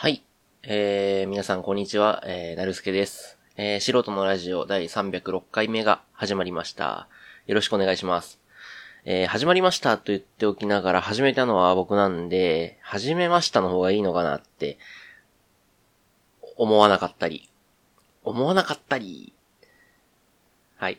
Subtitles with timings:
[0.00, 0.22] はい。
[0.62, 3.36] えー、皆さんこんにちは、えー、なるすけです。
[3.56, 7.08] えー、素人のラジオ第306回目が始まりました。
[7.48, 8.38] よろしくお願いします。
[9.04, 14.78] えー、始まりましたと言っておきながら始めたのは僕なんで、始めましたの方がいいのかなって、
[16.56, 17.48] 思わなかったり、
[18.22, 19.32] 思わなかったり、
[20.76, 20.98] はい。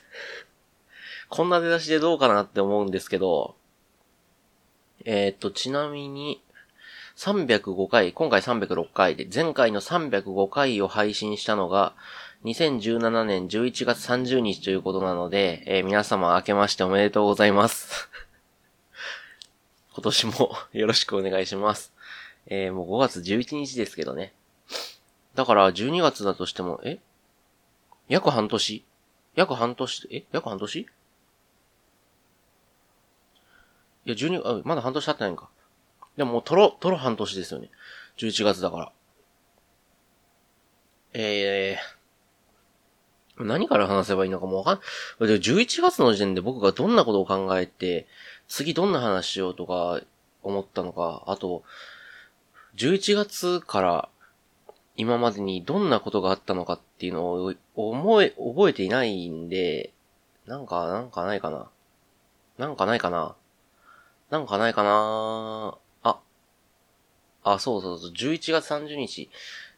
[1.28, 3.54] こんな出だしでどうかなって思うんですけど、
[5.04, 6.42] えー、っと、ちなみに、
[7.18, 11.96] 305回、今回306回で、前回の305回を配信したのが、
[12.44, 18.08] 2017年11月30日ということなので、えー皆様明けましておめでとうございます。
[19.94, 21.92] 今年も よろしくお願いします。
[22.46, 24.32] えーもう5月11日ですけどね。
[25.34, 27.00] だから12月だとしても、え？
[28.08, 28.84] 約半年？
[29.34, 30.24] 約半年、え？
[30.30, 30.78] 約半年？
[30.78, 30.86] い
[34.04, 35.50] や、12、あ、まだ半年経ってないんか。
[36.18, 37.70] でももうとろ、とろ半年ですよね。
[38.16, 38.92] 11月だから。
[41.14, 48.08] えー、何から話せばいいのかもわかん、で11月の時点で僕がどんなことを考えて、
[48.48, 50.00] 次どんな話しようとか
[50.42, 51.62] 思ったのか、あと、
[52.74, 54.08] 11月から
[54.96, 59.92] 今までにどんなことがあったのかっていうのを思え、覚えていないんで、
[60.46, 61.70] なんか、なんかないかな。
[62.58, 63.36] なんかないかな。
[64.30, 65.78] なんかないかな
[67.54, 67.58] あ。
[67.58, 69.30] そうそうそう、11月30日。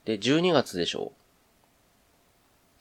[0.05, 1.13] で、12月でしょ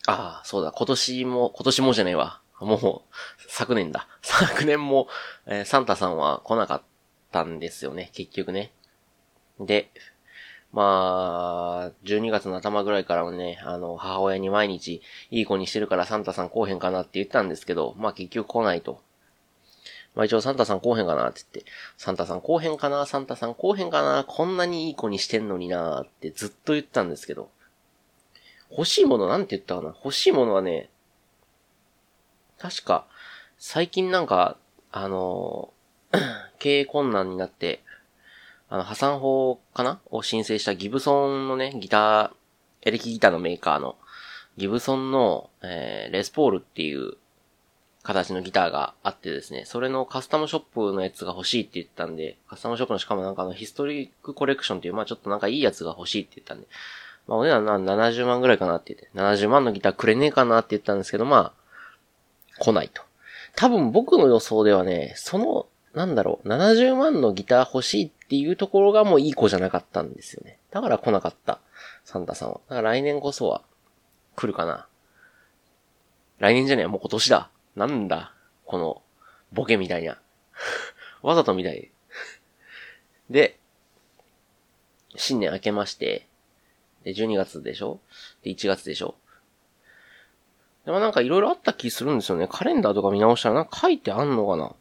[0.08, 2.42] ああ、そうだ、今年も、今年もじゃねえわ。
[2.60, 3.16] もう、
[3.48, 4.08] 昨年だ。
[4.22, 5.08] 昨年も、
[5.46, 6.82] えーサンタさんは来なかっ
[7.32, 8.72] たんですよね、結局ね。
[9.60, 9.92] で、
[10.72, 15.02] まあ、12月の頭ぐらいからもね、あの、母親に毎日、
[15.32, 19.02] いい子にしてるからサンタさん来おへんかなって言ったんですけど、まあ結局来ないと。
[20.16, 27.50] まあ一応サンタさん来おへんかなって言って、サンタさん来おへんかなサンタさん来おへんかなこんなにいい子にしてんのになってずっと言ったんですけど、
[28.72, 29.96] 欲しいものなんて言ったかな？
[30.04, 30.90] 欲しいものはね、
[32.58, 33.06] 確か、
[33.58, 34.58] 最近なんか、
[34.92, 35.74] あの
[36.60, 37.82] 経営困難になって、
[38.70, 40.00] あの、破産法かな？
[40.12, 42.32] を申請したギブソンのね、ギター、
[42.82, 43.96] エレキギターのメーカーの、
[44.58, 47.14] ギブソンの、えーレスポールっていう
[48.10, 56.68] 形のギターがあってですね、それのカスタムショップのやつが欲しいって言ったんで、カスタムショップのしかもなんかあのヒストリックコレクションっていう、まあちょっとなんかいいやつが欲しいって言ったんで、
[57.28, 61.54] まあお値段な70万ぐらいかなって言って、70万のギターくれねえかなって言ったんですけど、ま
[62.58, 63.04] あ、来ないと。
[63.56, 70.58] 多分僕の予想ではね、その、なんだろう、70万のギター欲しいっていうところがもういい子じゃなかったんですよね。
[70.72, 71.60] だから来なかった、
[72.06, 72.62] サンタさんは。
[72.70, 73.62] だから来年こそは、
[74.36, 74.88] 来るかな。
[76.40, 77.50] 来年じゃねえ、もう今年だ。
[77.76, 78.34] なんだ、
[78.66, 79.02] この、
[79.52, 80.20] ボケみたいな。
[81.22, 81.92] わざとみたい。
[83.30, 83.60] で、
[85.16, 86.28] 新年明けまして、
[87.04, 88.00] で、12月でしょ？
[88.44, 89.16] で、1月でしょ？
[90.86, 92.48] でもなんかいろいろあった気するんですよね。
[92.48, 94.76] カレンダーとか見直したらなんか書いてあんのかな？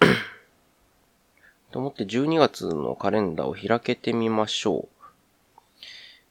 [1.70, 4.88] と思って12月のカレンダーを開けてみましょう。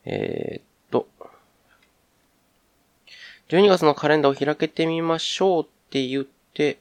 [0.06, 1.08] えー、っと、
[3.52, 6.80] 12月のカレンダーを開けてみましょうって言って、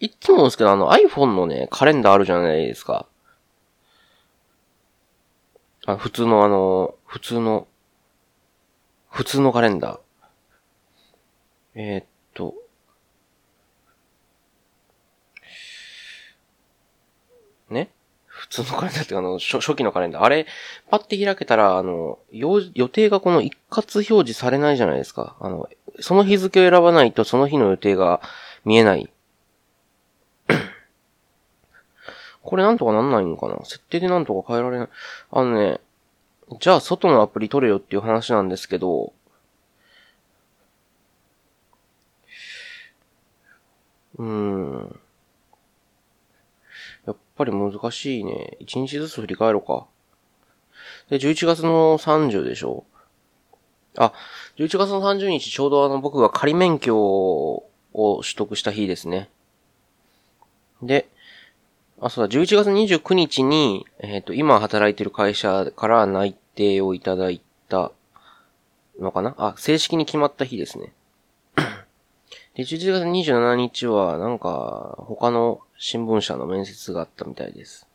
[0.00, 3.06] いつもですけど、あの iPhone のね、カレンダーあるじゃないですか。
[5.84, 7.68] あ、普通のあの、普通の、
[9.10, 10.00] 普通のカレンダー。
[11.74, 12.54] えー、っと、
[17.68, 17.90] ね？
[18.48, 20.22] 普通のカレンダーっていうかあの、初初期のカレンダー。
[20.22, 20.46] あれ、
[20.90, 25.36] パッて開けたら、あの、予定がこの一括表示されないじゃないですか。
[25.40, 25.68] あの、
[26.00, 28.20] その日付を選ばないとその日の予定が
[28.64, 29.10] 見えない。
[32.42, 33.56] これなんとかなんないのかな？
[33.64, 34.88] 設定でなんとか変えられない。
[35.32, 35.80] あのね、
[36.60, 39.12] じゃあ外のアプリ取れよっていう話なんですけど、
[44.18, 45.00] うーん。
[47.06, 48.56] やっぱり難しいね。
[48.60, 49.86] 一日ずつ振り返ろうか。
[51.08, 52.84] で、11月の30でしょ
[53.96, 54.12] あ、
[54.56, 59.30] 11月の30日ちょうどあの僕が仮免許を取得した日ですね。
[60.82, 61.08] で、
[62.00, 67.90] あ、そうだ、11月29日に、えっ、と、今働いてる会社から内定をいただいた
[69.00, 69.34] のかな？
[69.38, 70.92] あ、正式に決まった日ですね。
[72.56, 77.86] で、11月27日は、なんか、他の新聞社の面接があったみたいです。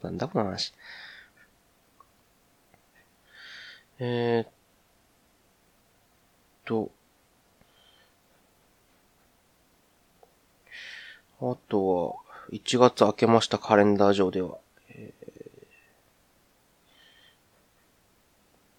[0.00, 0.72] なんだこの話。
[3.98, 4.52] えー、っ
[6.64, 6.92] と、
[11.40, 12.14] あとは、
[12.52, 14.58] 1月明けましたカレンダー上では。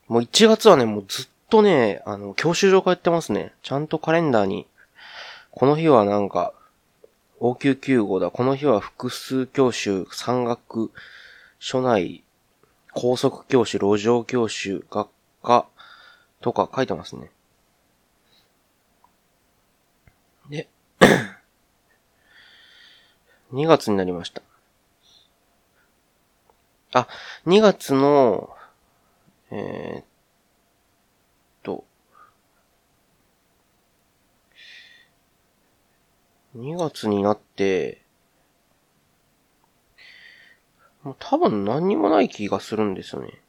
[0.08, 3.52] もう1月はね、もうずっとね、あの、教習所通ってますね。
[3.62, 4.68] ちゃんとカレンダーに
[5.56, 6.54] この日はなんか、
[7.40, 8.30] 応急救護だ。
[8.30, 10.92] この日は複数教習、山岳、
[11.60, 12.26] 所内、
[12.94, 15.08] 高速教習、路上教習、学
[15.42, 15.66] 科、
[16.42, 17.32] とか書いてますね。
[20.50, 20.68] で、
[23.54, 24.42] 2月になりました。
[26.92, 27.08] あ、
[27.48, 28.54] 2月の、
[29.52, 30.15] えー、
[36.56, 38.02] 2月になって、
[41.04, 43.40] もう多分何にもない気がするんですよね。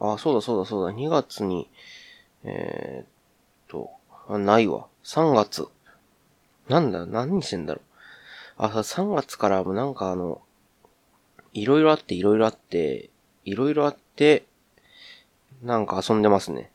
[0.00, 0.92] あ、そうだそうだそうだ。
[0.92, 1.68] 2月に、
[2.44, 3.06] えー、っ
[3.68, 3.90] と、
[4.28, 4.86] あ、ないわ。
[5.04, 5.68] 3月。
[6.68, 7.84] なんだ、何してんだろう。
[8.58, 10.42] あ、3月からもなんかあの、
[11.52, 13.10] いろいろあって、いろいろあって、
[13.44, 14.44] いろいろあって、
[15.62, 16.70] なんか遊んでますね。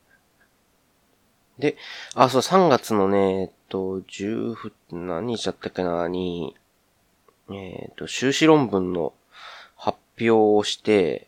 [1.60, 1.78] で、
[2.16, 4.56] あ、そう、3月のね、えっと、10、
[4.92, 6.56] 何日だったっけな、に、
[7.52, 9.14] えっと、修士論文の
[9.76, 11.28] 発表をして、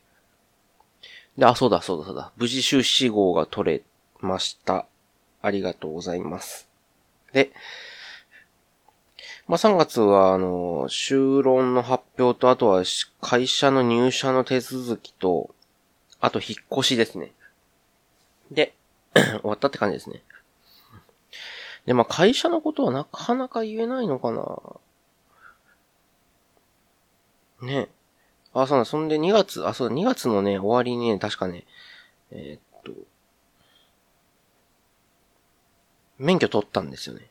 [1.38, 2.31] で、あ、そうだ、そうだ、そうだ。
[2.38, 3.83] 無事修士号が取れ
[4.22, 4.88] ました。
[5.42, 6.68] ありがとうございます。
[7.33, 7.51] で、
[9.48, 12.83] まあ、3月は、あの、修論の発表と、あとは
[13.21, 15.54] 会社の入社の手続きと、
[16.19, 17.33] あと引っ越しですね。
[18.50, 18.74] で、
[19.41, 20.21] 終わったって感じですね。
[21.85, 24.45] で、まあ、会社のことはなかなか言えないのかな
[27.62, 27.89] ね。
[28.53, 31.65] あ、そうだ、そんで2月、あ、そうだ、2月のね、終わりにね、確かね、
[32.31, 32.91] えー、っと、
[36.18, 37.29] 免許取ったんですよね。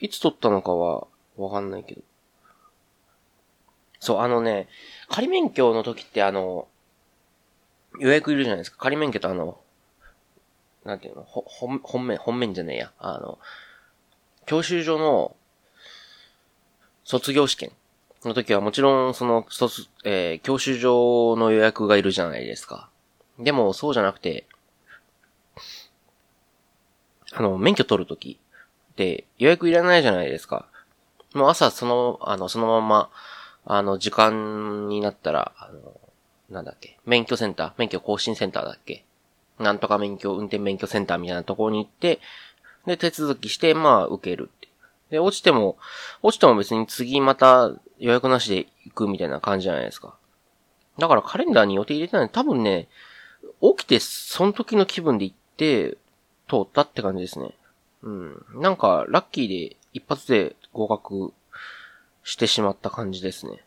[0.00, 1.06] いつ取ったのかは
[1.36, 2.02] わかんないけど。
[4.00, 4.68] そう、あのね、
[5.08, 6.68] 仮免許の時ってあの、
[7.98, 8.78] 予約いるじゃないですか。
[8.78, 9.58] 仮免許とあの、
[10.84, 12.92] なんていうの、ほ、本、本面、本面じゃねえや。
[12.98, 13.38] あの、
[14.46, 15.36] 教習所の
[17.04, 17.72] 卒業試験
[18.24, 22.88] の時はもちろん、その、卒、えー、教習所の予約がいるじゃないですか。
[23.38, 24.46] でも、そうじゃなくて、
[27.32, 28.38] あの、免許取るとき、
[28.92, 30.66] って予約いらないじゃないですか。
[31.34, 33.10] もう朝その、あの、そのまま、
[33.66, 36.00] あの、時間になったら、あの、
[36.54, 39.04] なんだっけ、免許センター、免許更新センターだっけ？
[39.58, 42.20] なんとか免許、運転免許センターみたいなところに行って、
[42.86, 44.68] で、手続きして、まあ、受けるって。
[45.10, 45.78] で、落ちても、
[46.22, 50.16] 落ちても別に次また予約なしで行くみたいな感じじゃないですか。
[50.98, 52.88] だからカレンダーに予定入れてない多分ね、
[53.60, 55.96] 起きてその時の気分で行って、
[56.48, 57.54] 通ったって感じですね。
[58.02, 58.44] うん。
[58.56, 61.32] なんか、ラッキーで一発で合格
[62.22, 63.62] してしまった感じですね。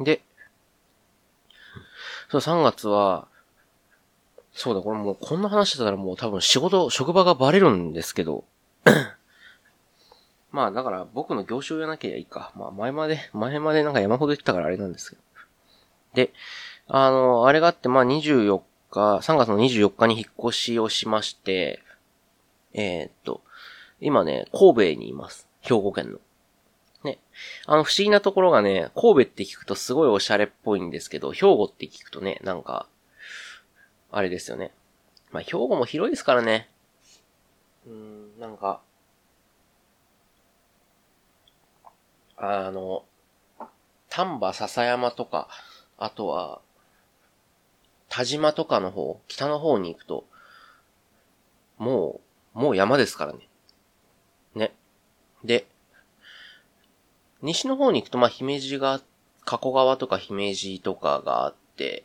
[0.00, 0.20] で、
[2.30, 3.26] そう、3月は、
[4.52, 8.44] そうだ、これもうこんな話してたらもう多分仕事、職場がバレるんですけど、
[10.52, 12.52] まあだから僕の業種を言わなきゃいいか。
[12.56, 15.22] まあ前まで、前までなんか山ほど言ったからあれなんですけど。
[16.14, 16.32] で、
[16.86, 18.60] あの、あれがあってまあ24
[18.90, 21.82] 日、3月の24日に引っ越しをしまして、
[22.74, 23.42] えー、っと、
[24.00, 25.48] 今ね、神戸にいます。
[25.62, 26.18] 兵庫県の。
[27.04, 27.18] ね。
[27.66, 32.86] あの、不思議なところがね、神戸って聞くとすごいおしゃれっぽいんですけど、兵庫って聞くとね、なんか、
[34.10, 34.72] あれですよね。
[35.30, 36.68] まあ、兵庫も広いですからね。
[37.86, 38.80] うん、なんか、
[42.36, 43.04] あの、
[44.08, 45.48] 丹波篠山とか、
[45.98, 46.60] あとは、
[48.08, 50.24] 田島とかの方、北の方に行くと、
[51.78, 52.20] も
[52.54, 53.48] う、もう山ですからね。
[54.54, 54.74] ね。
[55.44, 55.66] で、
[57.42, 59.00] 西の方に行くと、まあ、姫路が、
[59.44, 62.04] 加古川とか姫路とかがあって、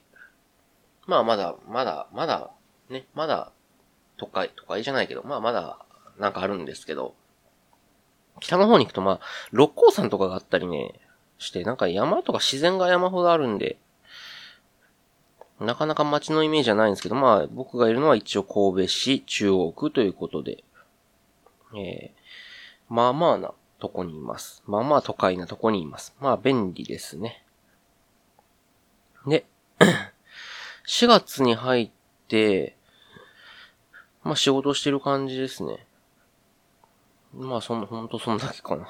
[1.06, 2.50] まあ、まだ、まだ、まだ、
[2.90, 3.52] ね、まだ、
[4.18, 5.80] 都会、都会じゃないけど、まあ、まだ、
[6.18, 7.14] なんかあるんですけど、
[8.40, 9.20] 北の方に行くと、まあ、
[9.52, 10.94] 六甲山とかがあったりね、
[11.38, 13.78] して、なんか山とか自然が山ほどあるんで、
[15.60, 20.64] なかなか街のイメージはないんですけど、まあ、僕がいるのは一応神戸市中央区ということで、
[21.78, 23.54] えー、まあまあな
[23.86, 24.64] とこにいます。
[24.66, 26.16] まあまあ都会なとこにいます。
[26.20, 27.44] まあ便利ですね。
[29.28, 29.46] で、
[30.88, 31.92] 4月に入っ
[32.28, 32.76] て、
[34.24, 35.86] まあ仕事してる感じですね。
[37.32, 38.88] まあそんな、ほんとそんだけかな。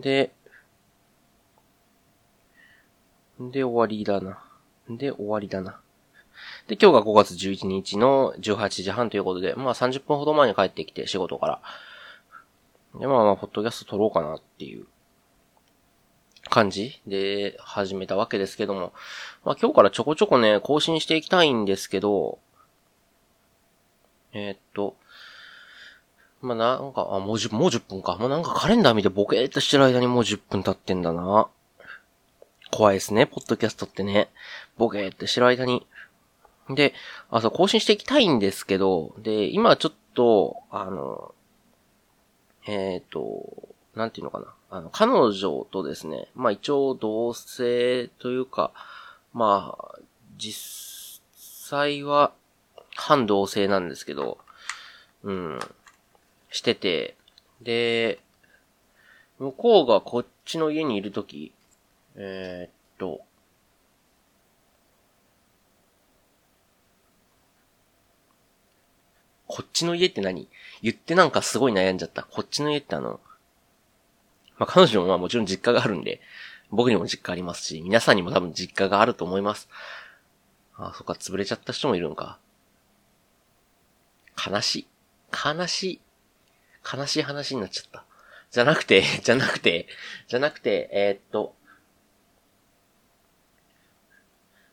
[0.00, 0.34] で、
[3.38, 4.44] で終わりだな。
[4.90, 5.80] で、終わりだな。
[6.68, 11.62] で、今日が5月11日の18時半ということで、まあ30分ほど前に帰ってきて、仕事から。
[12.98, 14.86] で、まあまあ、ポッドキャスト撮ろうかなっていう
[16.48, 18.92] 感じで始めたわけですけども、
[19.44, 22.38] まあ今日からちょこちょこね、更新していきたいんですけど、
[24.32, 24.96] えー、っと、
[26.42, 28.16] まあ、なんか、あ、もう10、もう10分か。
[28.16, 31.48] もうなんかカレンダー見てボケーっとしてる間にもう10分経ってんだな。
[32.70, 34.30] 怖いですね、ポッドキャストってね。
[34.78, 35.86] ボケーってしてる間に。
[36.70, 36.94] で、
[37.30, 41.34] あ、そう、更新していきたいんですけど、で、今ちょっと、あの、
[42.66, 44.46] えっ、ー、と、なんていうのかな。
[44.70, 48.72] あの、彼女とですね、まあ一応同性というか、
[49.32, 49.98] まあ、
[50.38, 52.32] 実際は
[52.96, 54.38] 反同性なんですけど、
[55.22, 55.58] うん、
[56.50, 57.16] してて、
[57.62, 58.20] で、
[59.38, 61.52] 向こうがこっちの家にいるとき、
[62.16, 63.20] えー、っと、
[69.52, 70.48] こっちの家って何？
[70.80, 72.22] 言ってなんかすごい悩んじゃった。
[72.22, 73.18] こっちの家ってあの、
[74.58, 76.20] まあ、彼女もまあもちろん実家があるんで、
[76.70, 79.68] 僕にも実家ありますし、皆さんにも多分実家があると思います。
[80.76, 82.38] ああ、そっか、潰れちゃった人もいるんか。
[84.46, 84.86] 悲しい。
[85.32, 86.00] 悲しい。
[86.96, 88.04] 悲しい話になっちゃった。
[88.52, 89.88] じゃなくて、じゃなくて、
[90.28, 91.54] じゃなくて、えー、っと、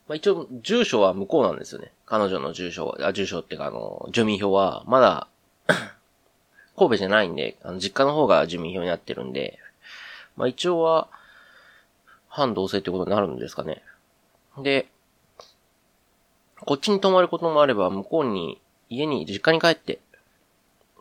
[0.08, 1.92] まあ、一応、住所は向こうなんですよね。
[2.06, 5.28] 彼女の住所は、あ、住所っていうか、あの、住民票は、まだ
[6.76, 9.58] 神戸じゃないんで、あの、実家の方が住民票になってるんで、
[10.36, 11.08] まあ一応は、
[12.28, 13.82] 反同性ってことになるんですかね。
[14.58, 14.88] で、
[16.64, 19.98] こっちに泊まることもあれば、向こうに、家に、実家に帰って、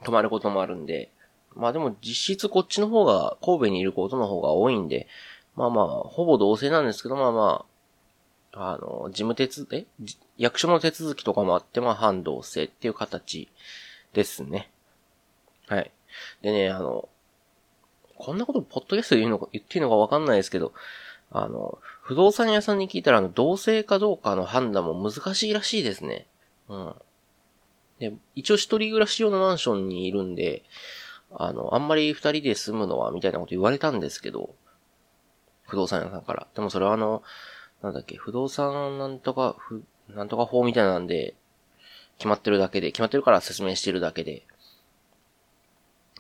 [0.03, 1.09] 泊まることもあるんで、
[1.55, 5.07] まあでも実質こっちの方が、神戸にいることの方が多いんで、
[5.55, 7.76] まあまあ、ほぼ同性なんですけど、まあまあ、
[8.59, 9.85] あの、事務手続え？
[10.37, 13.47] 役所の手続きとかもあって、まあ、反同性っていう形
[14.13, 14.71] ですね。
[15.67, 15.91] はい。
[16.41, 17.07] でね、あの、
[18.17, 20.73] こんなことポッドキャストで言うのか、言っていいのかわかんないですけど、
[21.31, 26.25] あの、不動産屋さんに聞いたら、あの、同性かどうかの判断も難しいらしいですね。
[26.69, 26.95] うん。
[27.99, 30.63] で、一応一人暮らし用のマンションにいるんで、
[31.31, 34.55] あの、あんまり二人で住むのは、みたいなこと言われたんですけど、
[35.67, 36.47] 不動産屋さんから。
[36.55, 37.21] でもそれはあの、
[37.81, 41.35] なんだっけ、不動産なんとか、ふ、なんとか法みたいなんで、
[42.17, 44.43] 決まってるだけで、決まってるから説明してるだけで、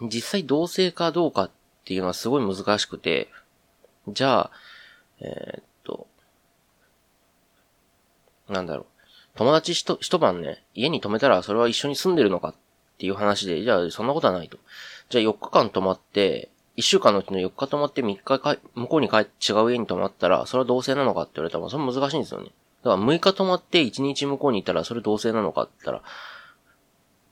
[0.01, 1.51] 実際同性かどうかっ
[1.85, 3.29] ていうのはすごい難しくて、
[4.07, 4.51] じゃあ、
[5.19, 6.07] えー、っと、
[8.47, 8.85] なんだろう。
[9.35, 12.55] 友達一一晩ね、家に泊めたらそれは一緒に住んでるのかっ
[12.97, 14.57] ていう話で、じゃあそんなことはないと。
[15.09, 22.51] じゃあ4日間泊まって、1週間のうちの4日泊まって3日か向こうに帰って違う家に泊まったら、それは同性なのかって言われたら、それ難しいんですよね。
[22.83, 26.03] だから6日泊まって1日向こうに行ったら、それ同性なのかって言った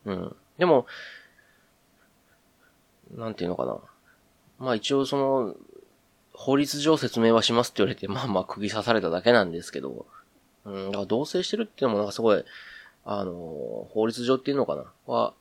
[0.09, 0.35] ら、うん。
[0.57, 0.87] でも、
[3.15, 3.77] なんていうのかな。
[4.57, 5.55] まあ一応その、
[6.33, 10.07] 法律上説明はしますって言われて、まあまあ釘刺されただけなんですけど、
[10.65, 12.43] うん、だから同棲してるっていうのもなんかすごい、
[13.05, 15.33] あの、法律上っていうのかなは、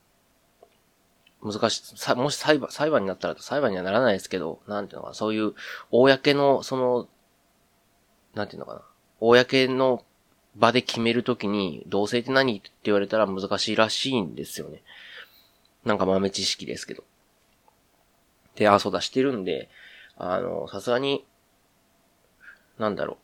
[1.44, 5.54] 難しい、さ、もし裁判、裁判になったら裁判にはならないですけど、なんていうのかな、そういう、
[5.90, 7.08] 公の、その、
[8.34, 8.82] なんていうのかな、
[9.20, 10.02] 公の
[10.56, 14.82] 場で決めるときに、同性って何って言われたら難しいらしいんですよね。
[15.84, 17.04] なんか豆知識ですけど。
[18.54, 19.68] で、あ、そうだ、してるんで、
[20.16, 21.26] あの、さすがに、
[22.78, 23.18] なんだろ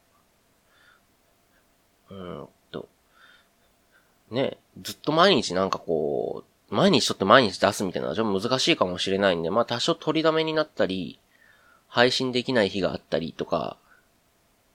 [2.11, 2.15] う。
[2.15, 2.89] うんと、
[4.31, 11.19] ね、ずっと毎日なんかこう、毎日ちょっと毎日出すみたいなのはちょっと難しいかもしれないんで、まあ多少取りだめになったり、
[11.89, 13.77] 配信できない日があったりとか、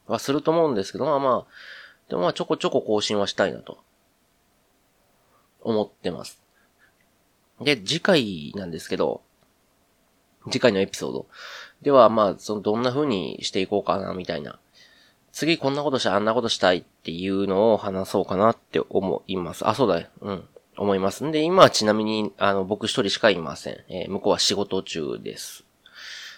[0.07, 3.79] はすると思うんですけど、まあまあ、でもまあちょこちょこ更新はしたいなと、
[5.61, 6.39] 思ってます。
[7.61, 9.21] で、次回なんですけど、
[10.51, 11.25] 次回のエピソード。
[11.81, 14.59] では、まあ、その、どんな風にしていこうかな、みたいな。
[15.31, 19.67] 次こんなことしたい、あんなことしたいっていうのを話そうかなって思います。
[19.67, 20.07] あ、そうだよ。
[20.21, 20.47] うん。
[20.77, 21.23] 思います。
[21.23, 23.83] んで、今はちなみに、あの、僕一人しかいません。
[23.89, 25.65] えー、向こうは仕事中です。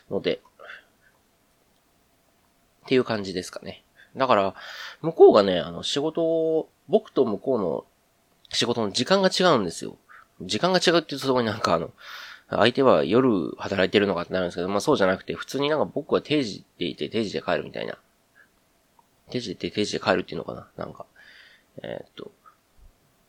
[0.09, 0.41] ので、
[2.85, 3.83] っていう感じですかね。
[4.15, 4.55] だから、
[5.01, 7.85] 向こうがね、あの、仕事を、僕と向こうの
[8.49, 9.97] 仕事の時間が違うんですよ。
[10.41, 11.91] 時間が違うって言うとそこになんかあの、
[12.49, 17.97] 相手は夜働いてるのかってなるんですけど、まあそうじゃなくて、普通になんか僕は定時でいて定時で帰るみたいな。
[19.29, 21.05] 定時でいて定時で帰るっていうのかななんか。
[21.83, 22.31] えー、っと。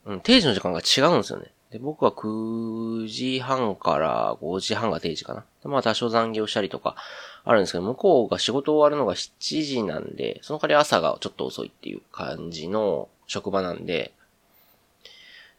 [0.08, 1.52] うん、定時の時間が違うんですよね。
[1.70, 5.44] で、僕は9時半から5時半が定時かな。
[5.64, 6.96] まあ多少残業したりとか
[7.44, 14.12] あるんですけど、向こうが仕事終わるのが7時なんで、その代わり朝がちょっと遅いっていう感じの職場なんで、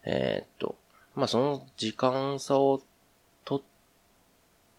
[0.03, 0.75] えー、っと、
[1.15, 2.81] まあその時間差を
[3.45, 3.61] と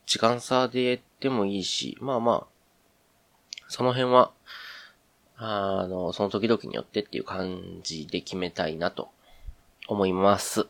[0.04, 2.46] 時間差でやってもいいし、まあまあ、
[3.68, 4.32] その辺は、
[5.36, 9.10] あの、その時々によってっていう感じで決めたいなと
[9.90, 10.68] 思います。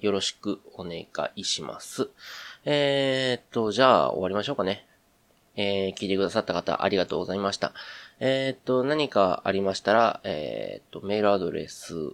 [0.00, 1.06] よろしくお願
[1.36, 2.10] いします。
[2.66, 4.86] えー、っと、じゃあ終わりましょうかね。
[5.56, 7.72] えー、聞いてくださった方ありがとうございました。
[8.20, 12.10] えー、っと、何かありましたら、えー、っと、メールアドレス、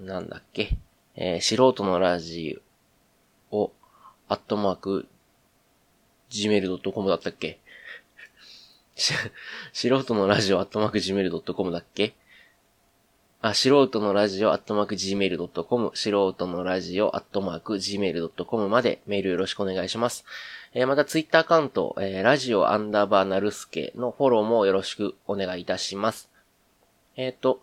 [0.00, 0.78] なんだっけ？
[1.14, 2.58] えー、素人のラジ
[3.50, 3.70] オ、
[4.28, 5.06] アットマーク、
[6.30, 7.60] gmail.com だったっけ？
[9.74, 12.14] 素人のラジオアットマーク gmail.com だっけ？
[13.44, 20.24] あ、素人のラジオアットマーク gmail.com、素人のラジオアットマーク gmail.com までメールよろしくお願いします。
[20.74, 26.30] えー、またツイッターアカウント、えー、ラジオアンダーバーナルスケのフォローもよろしくお願いいたします。
[27.16, 27.60] えっ、ー、と、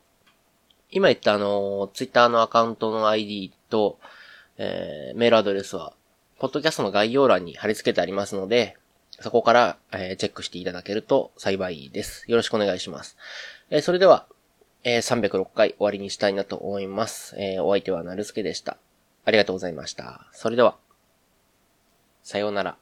[0.92, 4.00] 今言ったあの、ツイッターのアカウントの ID と、
[4.58, 5.94] えー、メールアドレスは、
[6.40, 8.76] ポッドキャストの概要欄に貼り付けてありますので、
[9.22, 12.26] そこから、えー、チェックしていただけると幸いです。
[12.28, 13.16] よろしくお願いします。
[13.70, 14.26] えー、それでは、
[14.84, 17.36] えー、306回終わりにしたいなと思います。
[17.38, 18.78] えー、お相手はなるすけでした。
[19.26, 20.28] ありがとうございました。
[20.32, 20.78] それでは、
[22.24, 22.78] さようなら。